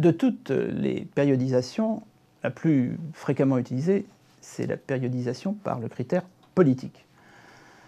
[0.00, 2.02] De toutes les périodisations,
[2.42, 4.06] la plus fréquemment utilisée,
[4.40, 6.22] c'est la périodisation par le critère
[6.54, 7.04] politique.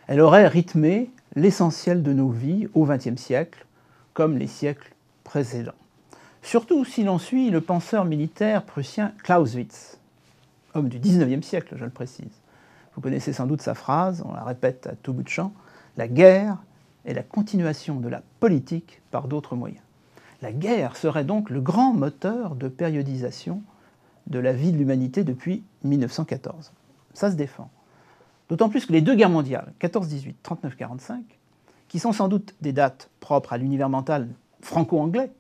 [0.09, 3.64] Elle aurait rythmé l'essentiel de nos vies au XXe siècle,
[4.12, 4.93] comme les siècles
[5.25, 5.73] précédents.
[6.43, 9.98] Surtout si l'on suit le penseur militaire prussien Clausewitz,
[10.74, 12.42] homme du XIXe siècle, je le précise.
[12.95, 15.55] Vous connaissez sans doute sa phrase, on la répète à tout bout de champ,
[15.97, 16.59] la guerre
[17.06, 19.80] est la continuation de la politique par d'autres moyens.
[20.42, 23.62] La guerre serait donc le grand moteur de périodisation
[24.27, 26.73] de la vie de l'humanité depuis 1914.
[27.14, 27.70] Ça se défend.
[28.48, 31.23] D'autant plus que les deux guerres mondiales, 14-18, 39-45,
[31.86, 34.28] qui sont sans doute des dates propres à l'univers mental
[34.60, 35.30] franco-anglais,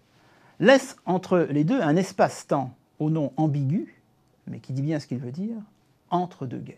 [0.60, 4.00] laissent entre les deux un espace-temps au nom ambigu,
[4.46, 5.56] mais qui dit bien ce qu'il veut dire,
[6.10, 6.76] entre deux guerres.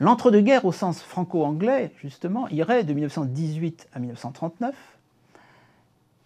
[0.00, 4.74] L'entre-deux-guerres au sens franco-anglais, justement, irait de 1918 à 1939,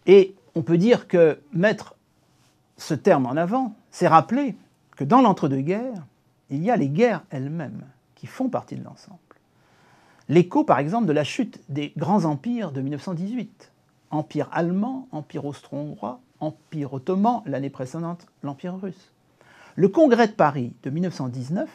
[0.07, 1.97] et on peut dire que mettre
[2.77, 4.57] ce terme en avant, c'est rappeler
[4.97, 6.05] que dans l'entre-deux-guerres,
[6.51, 9.19] il y a les guerres elles-mêmes qui font partie de l'ensemble.
[10.29, 13.71] L'écho, par exemple, de la chute des grands empires de 1918.
[14.11, 19.13] Empire allemand, empire austro-hongrois, empire ottoman, l'année précédente, l'empire russe.
[19.75, 21.69] Le congrès de Paris de 1919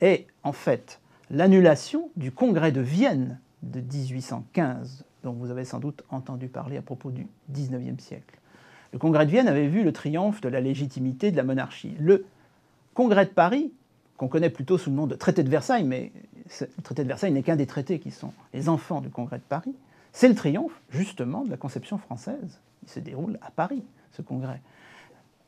[0.00, 6.02] est en fait l'annulation du congrès de Vienne de 1815, dont vous avez sans doute
[6.10, 8.38] entendu parler à propos du 19e siècle.
[8.92, 11.96] Le congrès de Vienne avait vu le triomphe de la légitimité de la monarchie.
[11.98, 12.26] Le
[12.94, 13.72] congrès de Paris,
[14.16, 16.12] qu'on connaît plutôt sous le nom de traité de Versailles, mais
[16.60, 19.44] le traité de Versailles n'est qu'un des traités qui sont les enfants du congrès de
[19.48, 19.74] Paris,
[20.12, 22.60] c'est le triomphe justement de la conception française.
[22.82, 24.60] Il se déroule à Paris, ce congrès.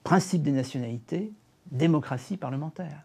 [0.05, 1.33] Principe des nationalités,
[1.71, 3.03] démocratie parlementaire.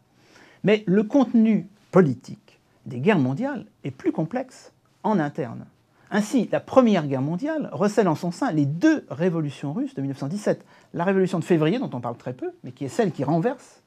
[0.64, 4.72] Mais le contenu politique des guerres mondiales est plus complexe
[5.04, 5.66] en interne.
[6.12, 10.66] Ainsi, la Première Guerre mondiale recèle en son sein les deux révolutions russes de 1917.
[10.94, 13.84] La révolution de février, dont on parle très peu, mais qui est celle qui renverse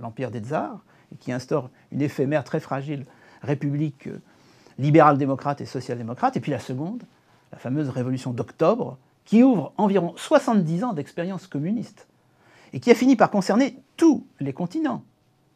[0.00, 0.80] l'empire des tsars
[1.12, 3.04] et qui instaure une éphémère très fragile
[3.42, 4.20] république euh,
[4.78, 6.36] libérale-démocrate et social-démocrate.
[6.36, 7.02] Et puis la seconde,
[7.52, 12.06] la fameuse révolution d'octobre, qui ouvre environ 70 ans d'expérience communiste
[12.72, 15.02] et qui a fini par concerner tous les continents.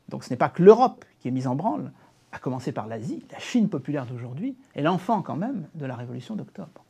[0.09, 1.92] Donc ce n'est pas que l'Europe qui est mise en branle,
[2.32, 6.36] à commencer par l'Asie, la Chine populaire d'aujourd'hui, est l'enfant quand même de la révolution
[6.36, 6.84] d'octobre.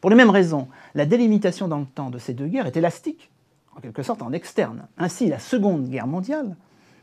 [0.00, 3.30] Pour les mêmes raisons, la délimitation dans le temps de ces deux guerres est élastique,
[3.76, 4.86] en quelque sorte en externe.
[4.96, 6.56] Ainsi, la Seconde Guerre mondiale,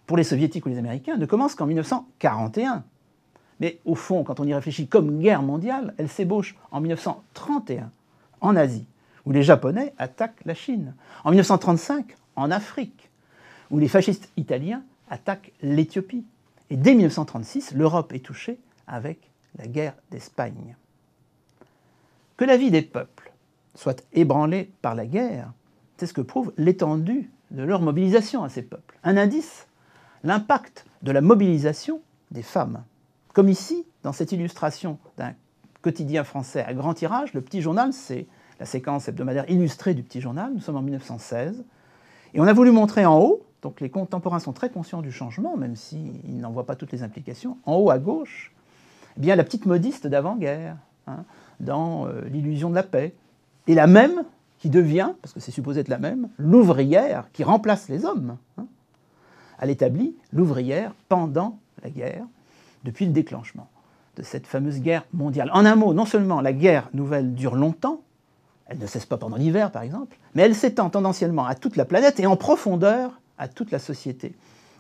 [0.08, 2.84] pour les soviétiques ou les américains, ne commence qu'en 1941.
[3.60, 7.92] Mais au fond, quand on y réfléchit comme guerre mondiale, elle s'ébauche en 1931,
[8.42, 8.86] en Asie,
[9.26, 10.94] où les Japonais attaquent la Chine.
[11.24, 13.10] En 1935, en Afrique,
[13.72, 16.26] où les fascistes italiens attaquent l'Éthiopie.
[16.70, 20.76] Et dès 1936, l'Europe est touchée avec la guerre d'Espagne.
[22.38, 23.32] Que la vie des peuples
[23.76, 25.52] soit ébranlée par la guerre,
[25.98, 28.98] c'est ce que prouve l'étendue de leur mobilisation à ces peuples.
[29.04, 29.68] Un indice,
[30.24, 32.84] l'impact de la mobilisation des femmes.
[33.34, 35.34] Comme ici, dans cette illustration d'un
[35.82, 38.28] quotidien français à grand tirage, le Petit Journal, c'est
[38.60, 41.64] la séquence hebdomadaire illustrée du Petit Journal, nous sommes en 1916,
[42.34, 45.58] et on a voulu montrer en haut donc les contemporains sont très conscients du changement,
[45.58, 47.58] même s'ils n'en voient pas toutes les implications.
[47.66, 48.54] En haut à gauche,
[49.18, 50.78] eh bien, la petite modiste d'avant-guerre,
[51.08, 51.24] hein,
[51.60, 53.16] dans euh, l'illusion de la paix.
[53.66, 54.24] Et la même
[54.60, 58.38] qui devient, parce que c'est supposé être la même, l'ouvrière qui remplace les hommes.
[58.60, 58.68] Hein.
[59.60, 62.26] Elle établit l'ouvrière pendant la guerre,
[62.84, 63.68] depuis le déclenchement
[64.16, 65.50] de cette fameuse guerre mondiale.
[65.54, 68.02] En un mot, non seulement la guerre nouvelle dure longtemps,
[68.68, 71.86] elle ne cesse pas pendant l'hiver par exemple, mais elle s'étend tendanciellement à toute la
[71.86, 74.34] planète et en profondeur à toute la société.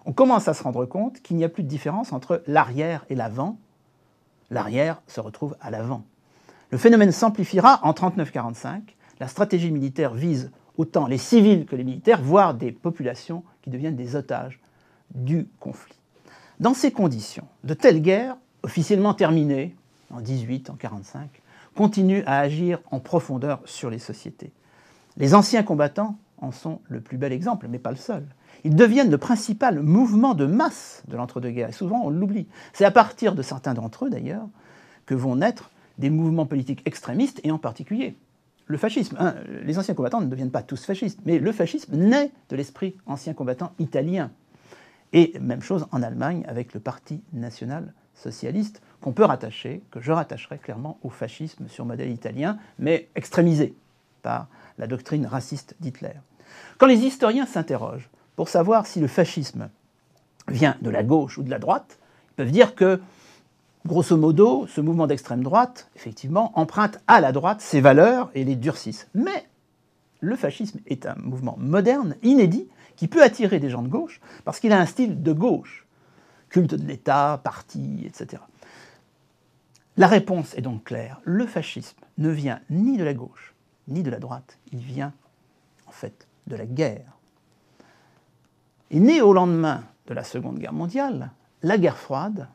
[0.05, 3.15] On commence à se rendre compte qu'il n'y a plus de différence entre l'arrière et
[3.15, 3.57] l'avant.
[4.51, 6.03] L'arrière se retrouve à l'avant.
[6.69, 8.81] Le phénomène s'amplifiera en 39-45.
[9.19, 13.95] La stratégie militaire vise autant les civils que les militaires, voire des populations qui deviennent
[13.95, 14.59] des otages
[15.13, 15.95] du conflit.
[16.59, 19.75] Dans ces conditions, de telles guerres, officiellement terminées
[20.11, 21.29] en 18, en 45,
[21.75, 24.51] continuent à agir en profondeur sur les sociétés.
[25.17, 28.25] Les anciens combattants en sont le plus bel exemple, mais pas le seul
[28.65, 31.69] ils deviennent le principal mouvement de masse de l'entre-deux-guerres.
[31.69, 32.47] Et souvent, on l'oublie.
[32.73, 34.47] C'est à partir de certains d'entre eux, d'ailleurs,
[35.05, 38.17] que vont naître des mouvements politiques extrémistes, et en particulier
[38.67, 39.17] le fascisme.
[39.63, 43.35] Les anciens combattants ne deviennent pas tous fascistes, mais le fascisme naît de l'esprit ancien
[43.35, 44.31] combattant italien.
[45.13, 50.11] Et même chose en Allemagne avec le Parti national socialiste, qu'on peut rattacher, que je
[50.11, 53.75] rattacherai clairement au fascisme sur modèle italien, mais extrémisé
[54.77, 56.13] la doctrine raciste d'Hitler.
[56.77, 59.69] Quand les historiens s'interrogent pour savoir si le fascisme
[60.47, 61.99] vient de la gauche ou de la droite,
[62.31, 63.01] ils peuvent dire que,
[63.85, 68.55] grosso modo, ce mouvement d'extrême droite, effectivement, emprunte à la droite ses valeurs et les
[68.55, 69.07] durcisse.
[69.13, 69.47] Mais
[70.19, 74.59] le fascisme est un mouvement moderne, inédit, qui peut attirer des gens de gauche, parce
[74.59, 75.85] qu'il a un style de gauche,
[76.49, 78.41] culte de l'État, parti, etc.
[79.97, 81.21] La réponse est donc claire.
[81.23, 83.54] Le fascisme ne vient ni de la gauche,
[83.87, 84.57] ni de la droite.
[84.71, 85.13] Il vient,
[85.87, 87.11] en fait, de la guerre.
[88.91, 91.31] Et né au lendemain de la Seconde Guerre mondiale,
[91.63, 92.47] la guerre froide,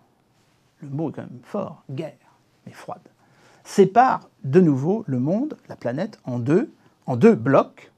[0.80, 2.14] le mot est quand même fort, guerre,
[2.66, 3.02] mais froide,
[3.64, 6.72] sépare de nouveau le monde, la planète, en deux,
[7.06, 7.90] en deux blocs,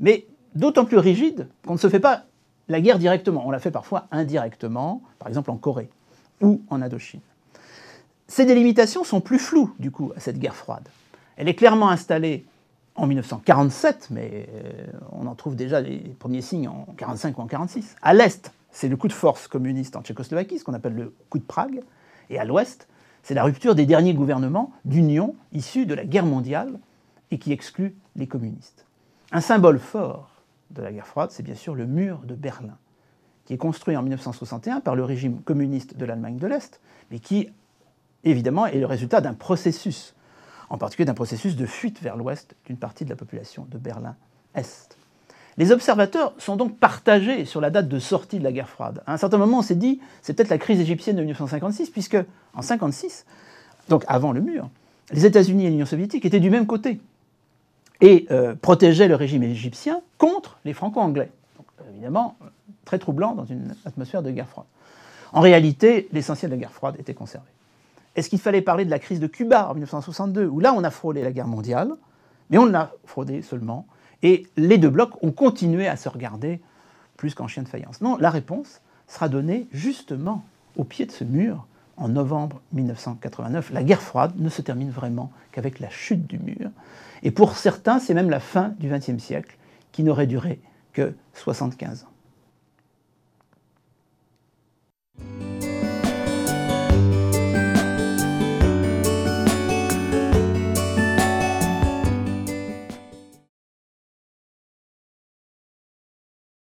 [0.00, 2.24] mais d'autant plus rigides qu'on ne se fait pas
[2.68, 5.88] la guerre directement, on la fait parfois indirectement, par exemple en Corée
[6.40, 7.20] ou en Indochine.
[8.28, 10.88] Ces délimitations sont plus floues, du coup, à cette guerre froide.
[11.36, 12.44] Elle est clairement installée
[12.96, 17.44] en 1947, mais euh, on en trouve déjà les premiers signes en 1945 ou en
[17.44, 17.96] 1946.
[18.02, 21.38] À l'Est, c'est le coup de force communiste en Tchécoslovaquie, ce qu'on appelle le coup
[21.38, 21.82] de Prague,
[22.30, 22.88] et à l'Ouest,
[23.22, 26.78] c'est la rupture des derniers gouvernements d'union issus de la guerre mondiale
[27.30, 28.86] et qui exclut les communistes.
[29.32, 30.30] Un symbole fort
[30.70, 32.76] de la guerre froide, c'est bien sûr le mur de Berlin,
[33.44, 37.48] qui est construit en 1961 par le régime communiste de l'Allemagne de l'Est, mais qui,
[38.24, 40.14] évidemment, est le résultat d'un processus,
[40.70, 44.96] en particulier d'un processus de fuite vers l'Ouest d'une partie de la population de Berlin-Est.
[45.58, 49.02] Les observateurs sont donc partagés sur la date de sortie de la guerre froide.
[49.06, 52.14] À un certain moment, on s'est dit, c'est peut-être la crise égyptienne de 1956, puisque
[52.14, 53.24] en 1956,
[53.88, 54.68] donc avant le mur,
[55.12, 57.00] les États-Unis et l'Union soviétique étaient du même côté
[58.02, 61.30] et euh, protégeaient le régime égyptien contre les franco-anglais.
[61.90, 62.36] évidemment,
[62.84, 64.66] très troublant dans une atmosphère de guerre froide.
[65.32, 67.46] En réalité, l'essentiel de la guerre froide était conservé.
[68.16, 70.90] Est-ce qu'il fallait parler de la crise de Cuba en 1962, où là on a
[70.90, 71.92] frôlé la guerre mondiale,
[72.50, 73.86] mais on l'a fraudé seulement
[74.22, 76.60] et les deux blocs ont continué à se regarder
[77.16, 78.00] plus qu'en chien de faïence.
[78.00, 80.44] Non, la réponse sera donnée justement
[80.76, 81.66] au pied de ce mur
[81.96, 83.70] en novembre 1989.
[83.72, 86.70] La guerre froide ne se termine vraiment qu'avec la chute du mur.
[87.22, 89.56] Et pour certains, c'est même la fin du XXe siècle
[89.92, 90.60] qui n'aurait duré
[90.92, 92.15] que 75 ans.